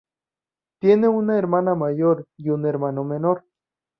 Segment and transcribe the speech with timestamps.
[0.81, 3.45] Tiene una hermana mayor y un hermano menor.